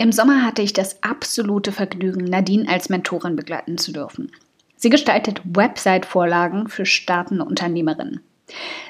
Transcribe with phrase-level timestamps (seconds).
[0.00, 4.30] Im Sommer hatte ich das absolute Vergnügen, Nadine als Mentorin begleiten zu dürfen.
[4.76, 8.20] Sie gestaltet Website-Vorlagen für startende Unternehmerinnen.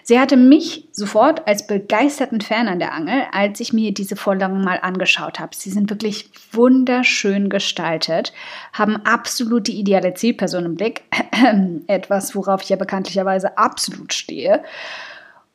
[0.02, 4.62] Sie hatte mich sofort als begeisterten Fan an der Angel, als ich mir diese Vorlagen
[4.62, 5.56] mal angeschaut habe.
[5.56, 8.34] Sie sind wirklich wunderschön gestaltet,
[8.74, 11.04] haben absolut die ideale Zielperson im Blick,
[11.86, 14.62] etwas, worauf ich ja bekanntlicherweise absolut stehe,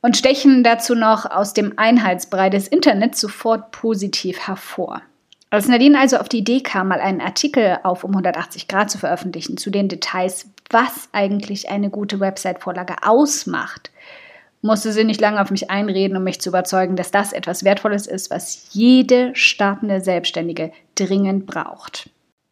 [0.02, 5.00] und stechen dazu noch aus dem Einheitsbrei des Internets sofort positiv hervor.
[5.54, 8.98] Als Nadine also auf die Idee kam, mal einen Artikel auf um 180 Grad zu
[8.98, 13.92] veröffentlichen zu den Details, was eigentlich eine gute Website-Vorlage ausmacht,
[14.62, 18.08] musste sie nicht lange auf mich einreden, um mich zu überzeugen, dass das etwas Wertvolles
[18.08, 22.10] ist, was jede startende Selbstständige dringend braucht.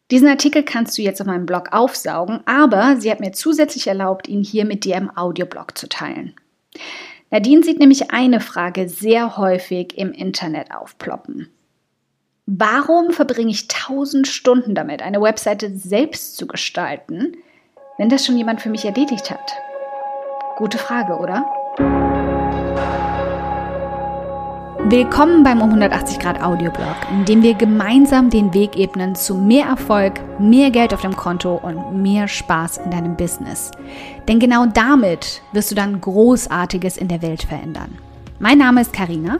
[0.09, 4.29] Diesen Artikel kannst du jetzt auf meinem Blog aufsaugen, aber sie hat mir zusätzlich erlaubt,
[4.29, 6.35] ihn hier mit dir im Audioblog zu teilen.
[7.31, 11.49] Nadine sieht nämlich eine Frage sehr häufig im Internet aufploppen.
[12.45, 17.37] Warum verbringe ich tausend Stunden damit, eine Webseite selbst zu gestalten,
[17.97, 19.53] wenn das schon jemand für mich erledigt hat?
[20.57, 21.45] Gute Frage, oder?
[24.89, 29.67] Willkommen beim um 180 Grad Audioblog, in dem wir gemeinsam den Weg ebnen zu mehr
[29.67, 33.71] Erfolg, mehr Geld auf dem Konto und mehr Spaß in deinem Business.
[34.27, 37.97] Denn genau damit wirst du dann Großartiges in der Welt verändern.
[38.39, 39.39] Mein Name ist Karina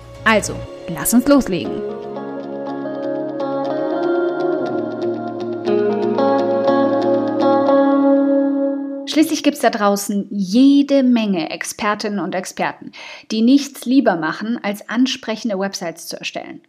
[0.23, 0.55] Also,
[0.87, 1.81] lass uns loslegen.
[9.07, 12.93] Schließlich gibt es da draußen jede Menge Expertinnen und Experten,
[13.29, 16.61] die nichts lieber machen, als ansprechende Websites zu erstellen.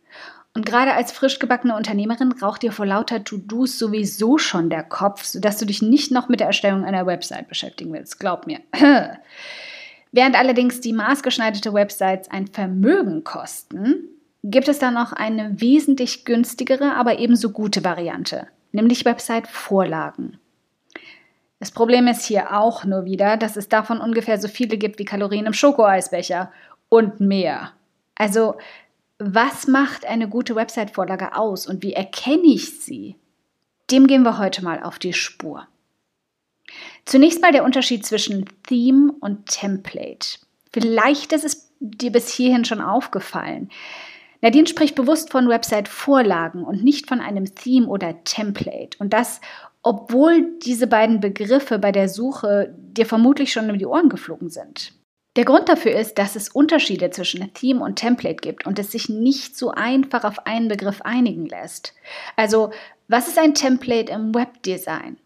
[0.55, 5.25] Und gerade als frisch gebackene Unternehmerin raucht dir vor lauter To-Dos sowieso schon der Kopf,
[5.25, 8.19] sodass du dich nicht noch mit der Erstellung einer Website beschäftigen willst.
[8.19, 8.61] Glaub mir.
[10.13, 14.09] Während allerdings die maßgeschneiderte Websites ein Vermögen kosten,
[14.45, 20.39] gibt es da noch eine wesentlich günstigere, aber ebenso gute Variante, nämlich Website-Vorlagen.
[21.61, 25.05] Das Problem ist hier auch nur wieder, dass es davon ungefähr so viele gibt wie
[25.05, 26.53] Kalorien im Schokoeisbecher
[26.89, 27.73] und mehr.
[28.17, 28.57] Also,
[29.19, 33.17] was macht eine gute Website-Vorlage aus und wie erkenne ich sie?
[33.91, 35.67] Dem gehen wir heute mal auf die Spur.
[37.05, 40.39] Zunächst mal der Unterschied zwischen Theme und Template.
[40.73, 43.71] Vielleicht ist es dir bis hierhin schon aufgefallen.
[44.41, 48.97] Nadine spricht bewusst von Website-Vorlagen und nicht von einem Theme oder Template.
[48.99, 49.41] Und das,
[49.83, 54.93] obwohl diese beiden Begriffe bei der Suche dir vermutlich schon um die Ohren geflogen sind.
[55.37, 59.09] Der Grund dafür ist, dass es Unterschiede zwischen Theme und Template gibt und es sich
[59.09, 61.95] nicht so einfach auf einen Begriff einigen lässt.
[62.37, 62.71] Also,
[63.09, 65.17] was ist ein Template im Webdesign?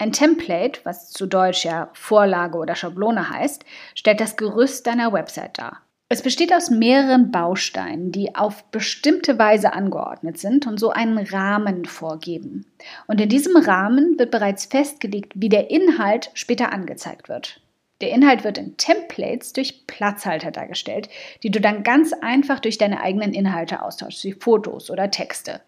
[0.00, 5.58] Ein Template, was zu Deutsch ja Vorlage oder Schablone heißt, stellt das Gerüst deiner Website
[5.58, 5.82] dar.
[6.08, 11.84] Es besteht aus mehreren Bausteinen, die auf bestimmte Weise angeordnet sind und so einen Rahmen
[11.84, 12.64] vorgeben.
[13.08, 17.60] Und in diesem Rahmen wird bereits festgelegt, wie der Inhalt später angezeigt wird.
[18.00, 21.10] Der Inhalt wird in Templates durch Platzhalter dargestellt,
[21.42, 25.60] die du dann ganz einfach durch deine eigenen Inhalte austauschst, wie Fotos oder Texte.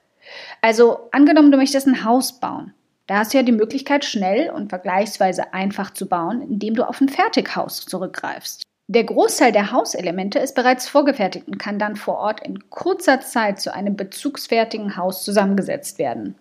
[0.62, 2.72] Also angenommen, du möchtest ein Haus bauen.
[3.12, 6.98] Da hast du ja die Möglichkeit, schnell und vergleichsweise einfach zu bauen, indem du auf
[6.98, 8.62] ein Fertighaus zurückgreifst.
[8.88, 13.60] Der Großteil der Hauselemente ist bereits vorgefertigt und kann dann vor Ort in kurzer Zeit
[13.60, 16.36] zu einem bezugsfertigen Haus zusammengesetzt werden.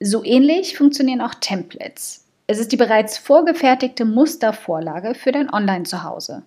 [0.00, 2.24] So ähnlich funktionieren auch Templates.
[2.48, 6.42] Es ist die bereits vorgefertigte Mustervorlage für dein Online-Zuhause.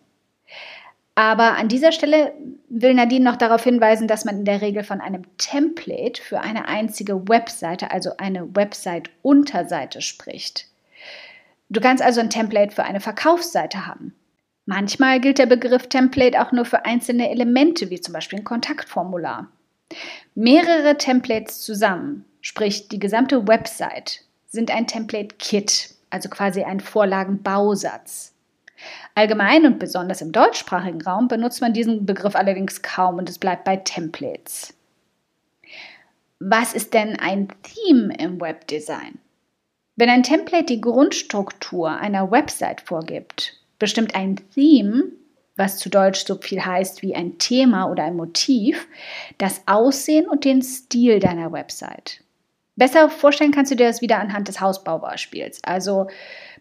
[1.15, 2.33] Aber an dieser Stelle
[2.67, 6.67] will Nadine noch darauf hinweisen, dass man in der Regel von einem Template für eine
[6.67, 10.67] einzige Webseite, also eine Website-Unterseite spricht.
[11.69, 14.13] Du kannst also ein Template für eine Verkaufsseite haben.
[14.65, 19.47] Manchmal gilt der Begriff Template auch nur für einzelne Elemente, wie zum Beispiel ein Kontaktformular.
[20.33, 28.34] Mehrere Templates zusammen, sprich die gesamte Website, sind ein Template-Kit, also quasi ein Vorlagenbausatz.
[29.13, 33.63] Allgemein und besonders im deutschsprachigen Raum benutzt man diesen Begriff allerdings kaum und es bleibt
[33.63, 34.73] bei Templates.
[36.39, 39.19] Was ist denn ein Theme im Webdesign?
[39.95, 45.11] Wenn ein Template die Grundstruktur einer Website vorgibt, bestimmt ein Theme
[45.55, 48.87] was zu Deutsch so viel heißt wie ein Thema oder ein Motiv,
[49.37, 52.21] das Aussehen und den Stil deiner Website.
[52.75, 55.63] Besser vorstellen kannst du dir das wieder anhand des Hausbaubeispiels.
[55.63, 56.07] Also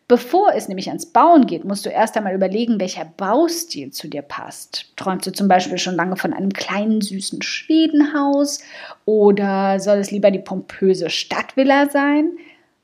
[0.07, 4.21] Bevor es nämlich ans Bauen geht, musst du erst einmal überlegen, welcher Baustil zu dir
[4.21, 4.93] passt.
[4.97, 8.61] Träumst du zum Beispiel schon lange von einem kleinen, süßen Schwedenhaus
[9.07, 12.33] oder soll es lieber die pompöse Stadtvilla sein?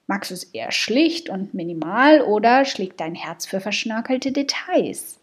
[0.07, 5.21] Magst du es eher schlicht und minimal oder schlägt dein Herz für verschnörkelte Details?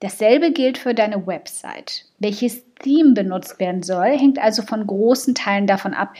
[0.00, 2.06] Dasselbe gilt für deine Website.
[2.18, 6.14] Welches Theme benutzt werden soll, hängt also von großen Teilen davon ab,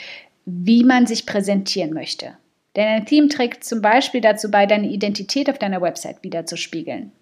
[0.45, 2.37] wie man sich präsentieren möchte.
[2.77, 7.13] Denn ein Theme trägt zum Beispiel dazu bei, deine Identität auf deiner Website wiederzuspiegeln.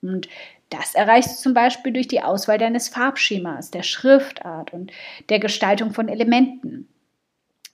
[0.00, 0.28] Und
[0.70, 4.90] das erreichst du zum Beispiel durch die Auswahl deines Farbschemas, der Schriftart und
[5.28, 6.88] der Gestaltung von Elementen.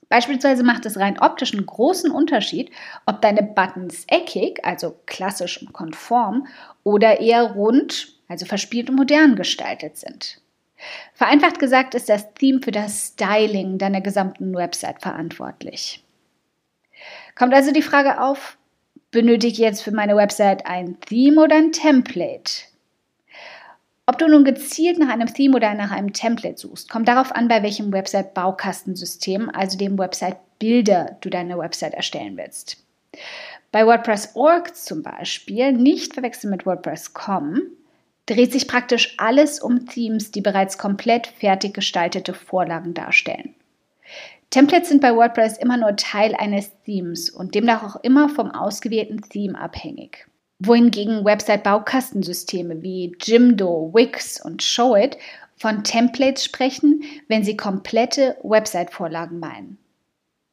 [0.09, 2.71] Beispielsweise macht es rein optisch einen großen Unterschied,
[3.05, 6.47] ob deine Buttons eckig, also klassisch und konform,
[6.83, 10.41] oder eher rund, also verspielt und modern gestaltet sind.
[11.13, 16.03] Vereinfacht gesagt ist das Theme für das Styling deiner gesamten Website verantwortlich.
[17.35, 18.57] Kommt also die Frage auf,
[19.11, 22.69] benötige ich jetzt für meine Website ein Theme oder ein Template?
[24.05, 27.47] Ob du nun gezielt nach einem Theme oder nach einem Template suchst, kommt darauf an,
[27.47, 32.83] bei welchem Website-Baukastensystem, also dem Website-Bilder, du deine Website erstellen willst.
[33.71, 37.61] Bei WordPress.org zum Beispiel, nicht verwechseln mit WordPress.com,
[38.25, 43.53] dreht sich praktisch alles um Themes, die bereits komplett fertig gestaltete Vorlagen darstellen.
[44.49, 49.21] Templates sind bei WordPress immer nur Teil eines Themes und demnach auch immer vom ausgewählten
[49.21, 50.27] Theme abhängig.
[50.57, 55.17] Wohingegen Website-Baukastensysteme wie Jimdo, Wix und Showit
[55.55, 59.77] von Templates sprechen, wenn sie komplette Website-Vorlagen meinen.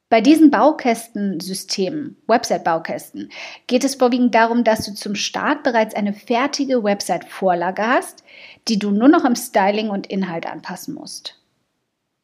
[0.08, 3.30] Bei diesen Baukästensystemen, Website-Baukästen,
[3.66, 8.22] geht es vorwiegend darum, dass du zum Start bereits eine fertige Website-Vorlage hast,
[8.68, 11.40] die du nur noch im Styling und Inhalt anpassen musst.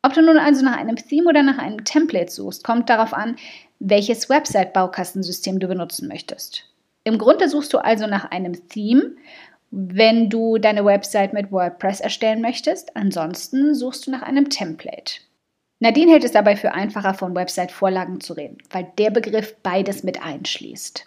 [0.02, 3.37] Ob du nun also nach einem Theme oder nach einem Template suchst, kommt darauf an,
[3.78, 6.64] welches Website-Baukastensystem du benutzen möchtest.
[7.04, 9.16] Im Grunde suchst du also nach einem Theme,
[9.70, 12.96] wenn du deine Website mit WordPress erstellen möchtest.
[12.96, 15.20] Ansonsten suchst du nach einem Template.
[15.81, 20.22] Nadine hält es dabei für einfacher, von Website-Vorlagen zu reden, weil der Begriff beides mit
[20.22, 21.06] einschließt.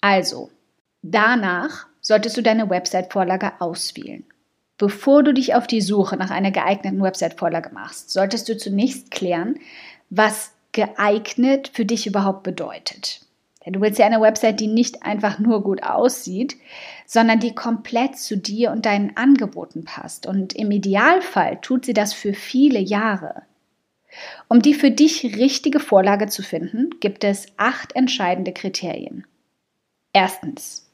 [0.00, 0.50] Also,
[1.02, 4.24] danach solltest du deine Website-Vorlage auswählen.
[4.78, 9.58] Bevor du dich auf die Suche nach einer geeigneten Website-Vorlage machst, solltest du zunächst klären,
[10.08, 13.22] was geeignet für dich überhaupt bedeutet.
[13.66, 16.56] Denn du willst ja eine Website, die nicht einfach nur gut aussieht,
[17.06, 20.26] sondern die komplett zu dir und deinen Angeboten passt.
[20.26, 23.42] Und im Idealfall tut sie das für viele Jahre.
[24.48, 29.26] Um die für dich richtige Vorlage zu finden, gibt es acht entscheidende Kriterien.
[30.12, 30.88] Erstens,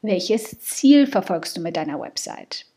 [0.00, 2.67] welches Ziel verfolgst du mit deiner Website?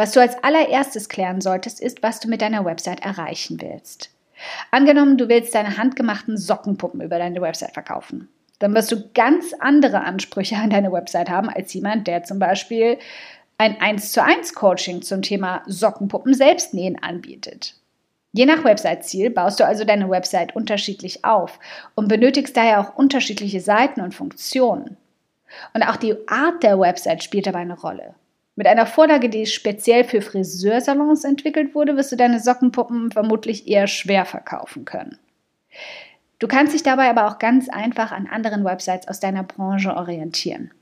[0.00, 4.08] Was du als allererstes klären solltest, ist, was du mit deiner Website erreichen willst.
[4.70, 8.30] Angenommen, du willst deine handgemachten Sockenpuppen über deine Website verkaufen.
[8.60, 12.96] Dann wirst du ganz andere Ansprüche an deine Website haben als jemand, der zum Beispiel
[13.58, 17.74] ein 1 zu 1 Coaching zum Thema Sockenpuppen selbstnähen anbietet.
[18.32, 21.60] Je nach Website-Ziel baust du also deine Website unterschiedlich auf
[21.94, 24.96] und benötigst daher auch unterschiedliche Seiten und Funktionen.
[25.74, 28.14] Und auch die Art der Website spielt dabei eine Rolle.
[28.60, 33.86] Mit einer Vorlage, die speziell für Friseursalons entwickelt wurde, wirst du deine Sockenpuppen vermutlich eher
[33.86, 35.16] schwer verkaufen können.
[36.38, 40.72] Du kannst dich dabei aber auch ganz einfach an anderen Websites aus deiner Branche orientieren.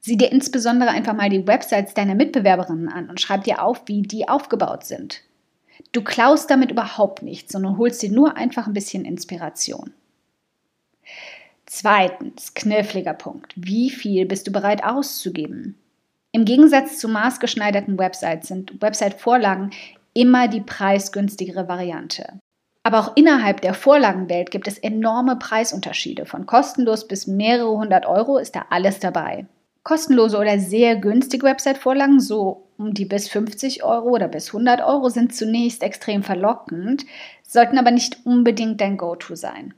[0.00, 4.00] Sieh dir insbesondere einfach mal die Websites deiner Mitbewerberinnen an und schreib dir auf, wie
[4.00, 5.20] die aufgebaut sind.
[5.92, 9.92] Du klaust damit überhaupt nichts, sondern holst dir nur einfach ein bisschen Inspiration.
[11.66, 13.52] Zweitens, kniffliger Punkt.
[13.54, 15.76] Wie viel bist du bereit auszugeben?
[16.32, 19.70] Im Gegensatz zu maßgeschneiderten Websites sind Website-Vorlagen
[20.14, 22.38] immer die preisgünstigere Variante.
[22.82, 26.26] Aber auch innerhalb der Vorlagenwelt gibt es enorme Preisunterschiede.
[26.26, 29.46] Von kostenlos bis mehrere hundert Euro ist da alles dabei.
[29.82, 35.08] Kostenlose oder sehr günstige Website-Vorlagen, so um die bis 50 Euro oder bis 100 Euro,
[35.08, 37.06] sind zunächst extrem verlockend,
[37.42, 39.74] sollten aber nicht unbedingt dein Go-To sein.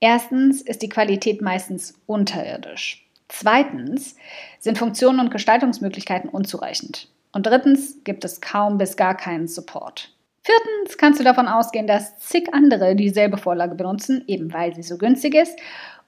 [0.00, 3.07] Erstens ist die Qualität meistens unterirdisch.
[3.28, 4.16] Zweitens
[4.58, 7.08] sind Funktionen und Gestaltungsmöglichkeiten unzureichend.
[7.32, 10.12] Und drittens gibt es kaum bis gar keinen Support.
[10.42, 14.96] Viertens kannst du davon ausgehen, dass zig andere dieselbe Vorlage benutzen, eben weil sie so
[14.96, 15.58] günstig ist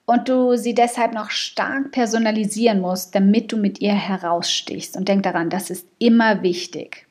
[0.07, 4.97] und du sie deshalb noch stark personalisieren musst, damit du mit ihr herausstichst.
[4.97, 7.07] Und denk daran, das ist immer wichtig.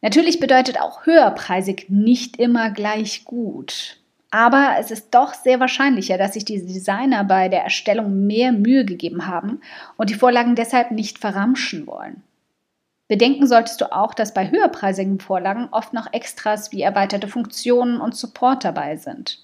[0.00, 3.98] Natürlich bedeutet auch höherpreisig nicht immer gleich gut.
[4.30, 8.84] Aber es ist doch sehr wahrscheinlicher, dass sich die Designer bei der Erstellung mehr Mühe
[8.84, 9.60] gegeben haben
[9.96, 12.22] und die Vorlagen deshalb nicht verramschen wollen.
[13.08, 18.16] Bedenken solltest du auch, dass bei höherpreisigen Vorlagen oft noch Extras wie erweiterte Funktionen und
[18.16, 19.38] Support dabei sind.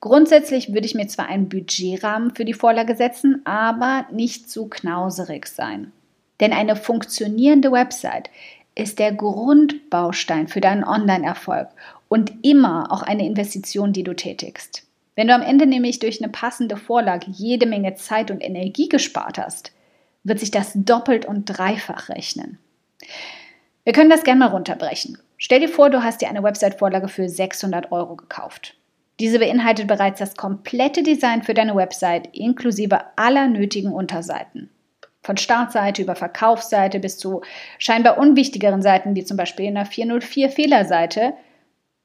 [0.00, 5.46] Grundsätzlich würde ich mir zwar einen Budgetrahmen für die Vorlage setzen, aber nicht zu knauserig
[5.46, 5.92] sein.
[6.40, 8.30] Denn eine funktionierende Website
[8.74, 11.68] ist der Grundbaustein für deinen Online-Erfolg
[12.12, 14.82] und immer auch eine Investition, die du tätigst.
[15.14, 19.38] Wenn du am Ende nämlich durch eine passende Vorlage jede Menge Zeit und Energie gespart
[19.38, 19.72] hast,
[20.22, 22.58] wird sich das doppelt und dreifach rechnen.
[23.84, 25.16] Wir können das gerne mal runterbrechen.
[25.38, 28.74] Stell dir vor, du hast dir eine Website-Vorlage für 600 Euro gekauft.
[29.18, 34.68] Diese beinhaltet bereits das komplette Design für deine Website inklusive aller nötigen Unterseiten.
[35.22, 37.40] Von Startseite über Verkaufsseite bis zu
[37.78, 41.32] scheinbar unwichtigeren Seiten, wie zum Beispiel in einer 404 Fehlerseite,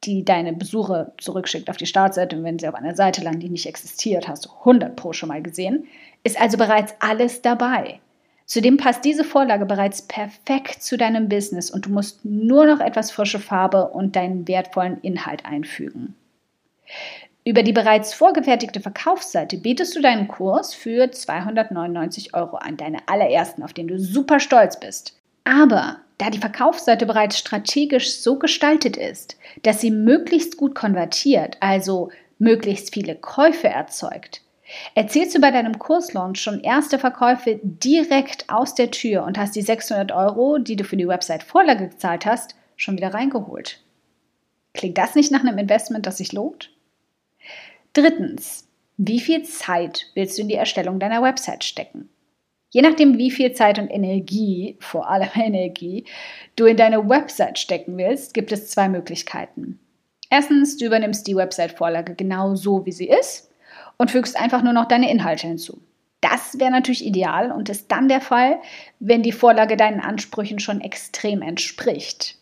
[0.04, 3.50] die deine Besucher zurückschickt auf die Startseite und wenn sie auf einer Seite landen, die
[3.50, 5.88] nicht existiert, hast du 100 Pro schon mal gesehen,
[6.24, 8.00] ist also bereits alles dabei.
[8.46, 13.12] Zudem passt diese Vorlage bereits perfekt zu deinem Business und du musst nur noch etwas
[13.12, 16.16] frische Farbe und deinen wertvollen Inhalt einfügen.
[17.44, 23.64] Über die bereits vorgefertigte Verkaufsseite bietest du deinen Kurs für 299 Euro an, deine allerersten,
[23.64, 25.18] auf den du super stolz bist.
[25.48, 32.12] Aber da die Verkaufsseite bereits strategisch so gestaltet ist, dass sie möglichst gut konvertiert, also
[32.38, 34.42] möglichst viele Käufe erzeugt,
[34.96, 39.62] Erzielst du bei deinem Kurslaunch schon erste Verkäufe direkt aus der Tür und hast die
[39.62, 43.82] 600 Euro, die du für die Website Vorlage gezahlt hast, schon wieder reingeholt?
[44.74, 46.72] Klingt das nicht nach einem Investment, das sich lohnt?
[47.94, 52.10] Drittens, wie viel Zeit willst du in die Erstellung deiner Website stecken?
[52.78, 56.06] Je nachdem, wie viel Zeit und Energie, vor allem Energie,
[56.56, 59.80] du in deine Website stecken willst, gibt es zwei Möglichkeiten.
[60.30, 63.50] Erstens, du übernimmst die Website-Vorlage genau so, wie sie ist
[63.98, 65.82] und fügst einfach nur noch deine Inhalte hinzu.
[66.22, 68.60] Das wäre natürlich ideal und ist dann der Fall,
[69.00, 72.38] wenn die Vorlage deinen Ansprüchen schon extrem entspricht.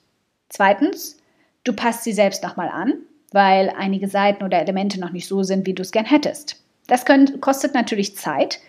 [0.49, 1.17] Zweitens,
[1.63, 2.95] du passt sie selbst nochmal an,
[3.31, 6.64] weil einige Seiten oder Elemente noch nicht so sind, wie du es gern hättest.
[6.87, 8.59] Das könnt, kostet natürlich Zeit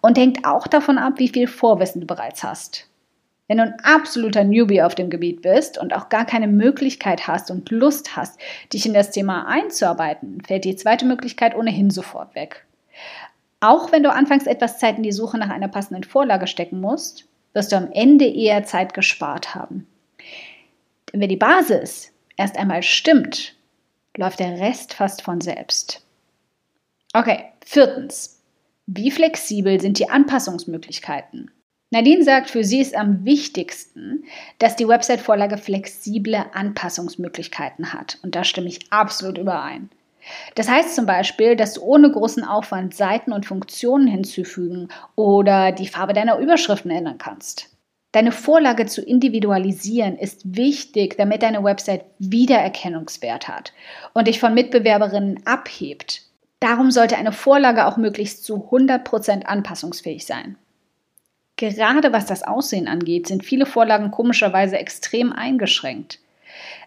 [0.00, 2.88] und hängt auch davon ab, wie viel Vorwissen du bereits hast.
[3.46, 7.50] Wenn du ein absoluter Newbie auf dem Gebiet bist und auch gar keine Möglichkeit hast
[7.50, 8.38] und Lust hast,
[8.72, 12.64] dich in das Thema einzuarbeiten, fällt die zweite Möglichkeit ohnehin sofort weg.
[13.58, 17.26] Auch wenn du anfangs etwas Zeit in die Suche nach einer passenden Vorlage stecken musst,
[17.52, 19.86] wirst du am Ende eher Zeit gespart haben.
[21.12, 23.56] Denn wenn die Basis erst einmal stimmt,
[24.16, 26.04] läuft der Rest fast von selbst.
[27.12, 28.40] Okay, viertens.
[28.86, 31.50] Wie flexibel sind die Anpassungsmöglichkeiten?
[31.90, 34.24] Nadine sagt, für sie ist am wichtigsten,
[34.60, 38.18] dass die Website-Vorlage flexible Anpassungsmöglichkeiten hat.
[38.22, 39.90] Und da stimme ich absolut überein.
[40.54, 45.88] Das heißt zum Beispiel, dass du ohne großen Aufwand Seiten und Funktionen hinzufügen oder die
[45.88, 47.76] Farbe deiner Überschriften ändern kannst.
[48.12, 53.72] Deine Vorlage zu individualisieren ist wichtig, damit deine Website Wiedererkennungswert hat
[54.14, 56.29] und dich von Mitbewerberinnen abhebt.
[56.60, 60.56] Darum sollte eine Vorlage auch möglichst zu 100% anpassungsfähig sein.
[61.56, 66.18] Gerade was das Aussehen angeht, sind viele Vorlagen komischerweise extrem eingeschränkt.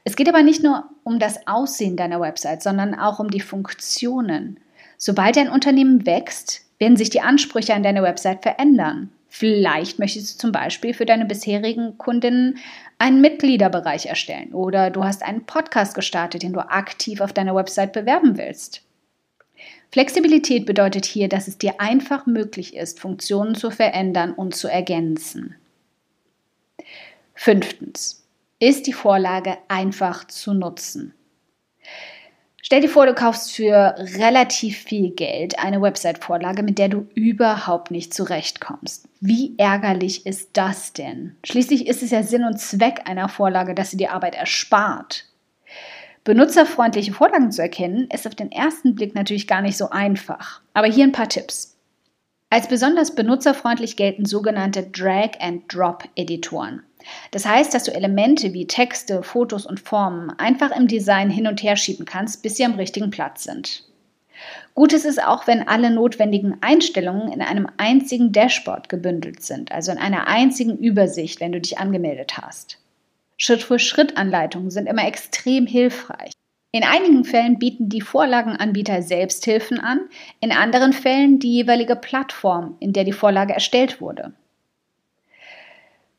[0.03, 4.59] Es geht aber nicht nur um das Aussehen deiner Website, sondern auch um die Funktionen.
[4.97, 9.09] Sobald dein Unternehmen wächst, werden sich die Ansprüche an deine Website verändern.
[9.29, 12.59] Vielleicht möchtest du zum Beispiel für deine bisherigen Kundinnen
[12.99, 17.93] einen Mitgliederbereich erstellen oder du hast einen Podcast gestartet, den du aktiv auf deiner Website
[17.93, 18.83] bewerben willst.
[19.93, 25.55] Flexibilität bedeutet hier, dass es dir einfach möglich ist, Funktionen zu verändern und zu ergänzen.
[27.35, 28.27] Fünftens.
[28.57, 31.13] Ist die Vorlage einfach zu nutzen?
[32.63, 37.91] Stell dir vor, du kaufst für relativ viel Geld eine Website-Vorlage, mit der du überhaupt
[37.91, 39.07] nicht zurechtkommst.
[39.19, 41.35] Wie ärgerlich ist das denn?
[41.45, 45.27] Schließlich ist es ja Sinn und Zweck einer Vorlage, dass sie dir Arbeit erspart.
[46.23, 50.61] Benutzerfreundliche Vorlagen zu erkennen, ist auf den ersten Blick natürlich gar nicht so einfach.
[50.73, 51.77] Aber hier ein paar Tipps.
[52.49, 56.83] Als besonders benutzerfreundlich gelten sogenannte Drag-and-Drop-Editoren.
[57.31, 61.61] Das heißt, dass du Elemente wie Texte, Fotos und Formen einfach im Design hin und
[61.61, 63.83] her schieben kannst, bis sie am richtigen Platz sind.
[64.75, 69.91] Gut ist es auch, wenn alle notwendigen Einstellungen in einem einzigen Dashboard gebündelt sind, also
[69.91, 72.77] in einer einzigen Übersicht, wenn du dich angemeldet hast.
[73.37, 76.31] Schritt-für-Schritt-Anleitungen sind immer extrem hilfreich.
[76.71, 80.01] In einigen Fällen bieten die Vorlagenanbieter Selbsthilfen an,
[80.39, 84.33] in anderen Fällen die jeweilige Plattform, in der die Vorlage erstellt wurde.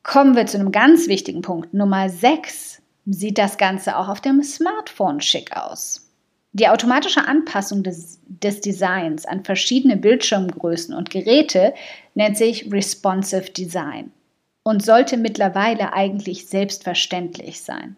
[0.04, 1.74] Kommen wir zu einem ganz wichtigen Punkt.
[1.74, 6.04] Nummer 6 sieht das Ganze auch auf dem Smartphone schick aus.
[6.52, 11.74] Die automatische Anpassung des, des, Designs an verschiedene Bildschirmgrößen und Geräte
[12.14, 14.12] nennt sich Responsive Design.
[14.64, 17.96] Und sollte mittlerweile eigentlich selbstverständlich sein.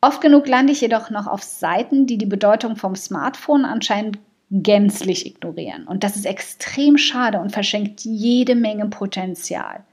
[0.00, 4.18] Oft genug lande ich jedoch noch auf Seiten, die die Bedeutung vom Smartphone anscheinend
[4.50, 5.86] gänzlich ignorieren.
[5.86, 9.84] Und das ist extrem schade und verschenkt jede Menge Potenzial.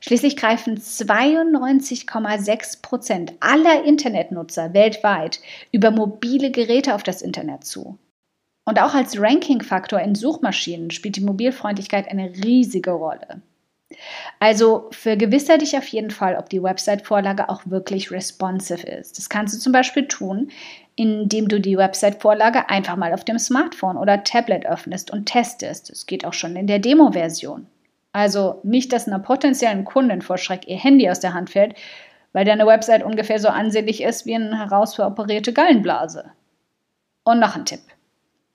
[0.00, 5.40] Schließlich greifen 92,6 Prozent aller Internetnutzer weltweit
[5.72, 7.98] über mobile Geräte auf das Internet zu.
[8.66, 13.40] Und auch als Ranking-Faktor in Suchmaschinen spielt die Mobilfreundlichkeit eine riesige Rolle.
[14.40, 19.18] Also vergewissere dich auf jeden Fall, ob die Website-Vorlage auch wirklich responsive ist.
[19.18, 20.50] Das kannst du zum Beispiel tun,
[20.96, 25.90] indem du die Website-Vorlage einfach mal auf dem Smartphone oder Tablet öffnest und testest.
[25.90, 27.66] Das geht auch schon in der Demo-Version.
[28.12, 31.74] Also nicht, dass einer potenziellen Kundin vor Schreck ihr Handy aus der Hand fällt,
[32.32, 36.30] weil deine Website ungefähr so ansehnlich ist wie eine herausveroperierte Gallenblase.
[37.24, 37.80] Und noch ein Tipp.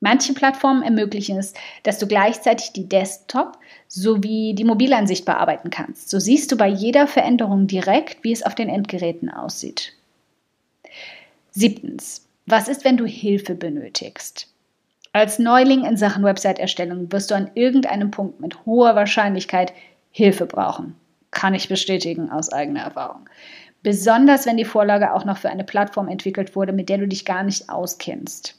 [0.01, 1.53] Manche Plattformen ermöglichen es,
[1.83, 6.09] dass du gleichzeitig die Desktop- sowie die Mobilansicht bearbeiten kannst.
[6.09, 9.93] So siehst du bei jeder Veränderung direkt, wie es auf den Endgeräten aussieht.
[11.51, 12.25] Siebtens.
[12.45, 14.47] Was ist, wenn du Hilfe benötigst?
[15.11, 19.73] Als Neuling in Sachen Website-Erstellung wirst du an irgendeinem Punkt mit hoher Wahrscheinlichkeit
[20.11, 20.95] Hilfe brauchen.
[21.31, 23.27] Kann ich bestätigen aus eigener Erfahrung.
[23.81, 27.25] Besonders wenn die Vorlage auch noch für eine Plattform entwickelt wurde, mit der du dich
[27.25, 28.58] gar nicht auskennst.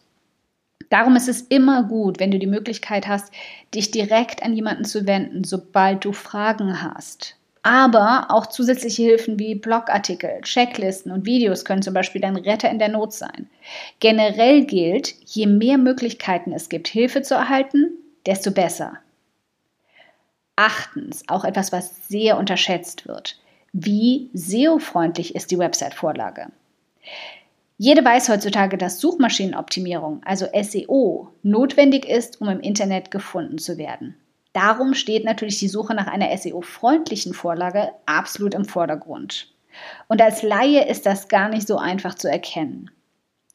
[0.90, 3.32] Darum ist es immer gut, wenn du die Möglichkeit hast,
[3.74, 7.36] dich direkt an jemanden zu wenden, sobald du Fragen hast.
[7.62, 12.78] Aber auch zusätzliche Hilfen wie Blogartikel, Checklisten und Videos können zum Beispiel dein Retter in
[12.78, 13.48] der Not sein.
[14.00, 17.90] Generell gilt, je mehr Möglichkeiten es gibt, Hilfe zu erhalten,
[18.26, 18.98] desto besser.
[20.56, 23.38] Achtens, auch etwas, was sehr unterschätzt wird.
[23.72, 26.48] Wie SEO-freundlich ist die Website-Vorlage?
[27.82, 34.16] Jede weiß heutzutage, dass Suchmaschinenoptimierung, also SEO, notwendig ist, um im Internet gefunden zu werden.
[34.52, 39.54] Darum steht natürlich die Suche nach einer SEO-freundlichen Vorlage absolut im Vordergrund.
[40.08, 42.90] Und als Laie ist das gar nicht so einfach zu erkennen.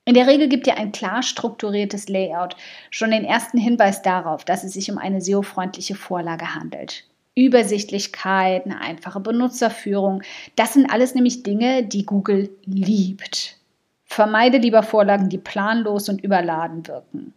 [0.06, 2.56] In der Regel gibt dir ein klar strukturiertes Layout
[2.90, 7.04] schon den ersten Hinweis darauf, dass es sich um eine SEO-freundliche Vorlage handelt.
[7.36, 10.24] Übersichtlichkeit, eine einfache Benutzerführung,
[10.56, 13.60] das sind alles nämlich Dinge, die Google liebt.
[14.06, 17.34] Vermeide lieber Vorlagen, die planlos und überladen wirken.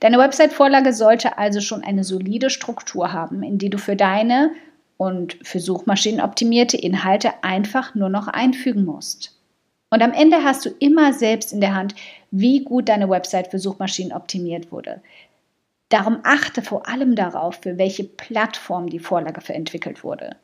[0.00, 4.52] Deine Website-Vorlage sollte also schon eine solide Struktur haben, in die du für deine
[4.96, 9.38] und für Suchmaschinen optimierte Inhalte einfach nur noch einfügen musst.
[9.90, 11.94] Und am Ende hast du immer selbst in der Hand,
[12.30, 15.00] wie gut deine Website für Suchmaschinen optimiert wurde.
[15.88, 20.36] Darum achte vor allem darauf, für welche Plattform die Vorlage verentwickelt wurde.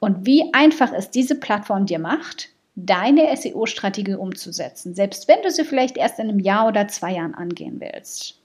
[0.00, 5.64] Und wie einfach es diese Plattform dir macht, deine SEO-Strategie umzusetzen, selbst wenn du sie
[5.64, 8.38] vielleicht erst in einem Jahr oder zwei Jahren angehen willst.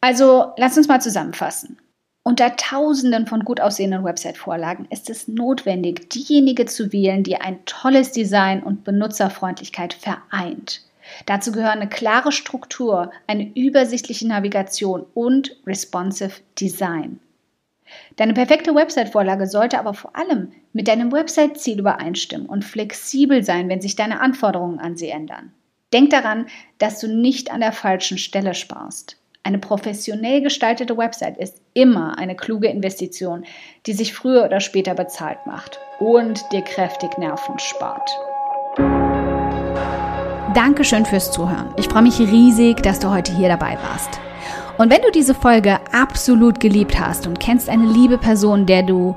[0.00, 1.78] Also, lass uns mal zusammenfassen.
[2.22, 8.12] Unter Tausenden von gut aussehenden Website-Vorlagen ist es notwendig, diejenige zu wählen, die ein tolles
[8.12, 10.82] Design und Benutzerfreundlichkeit vereint.
[11.24, 17.18] Dazu gehören eine klare Struktur, eine übersichtliche Navigation und responsive Design.
[18.16, 23.80] Deine perfekte Website-Vorlage sollte aber vor allem mit deinem Website-Ziel übereinstimmen und flexibel sein, wenn
[23.80, 25.50] sich deine Anforderungen an sie ändern.
[25.92, 26.46] Denk daran,
[26.78, 29.16] dass du nicht an der falschen Stelle sparst.
[29.42, 33.44] Eine professionell gestaltete Website ist immer eine kluge Investition,
[33.86, 38.08] die sich früher oder später bezahlt macht und dir kräftig Nerven spart.
[40.54, 41.74] Dankeschön fürs Zuhören.
[41.76, 44.20] Ich freue mich riesig, dass du heute hier dabei warst.
[44.76, 49.16] Und wenn du diese Folge absolut geliebt hast und kennst eine liebe Person, der du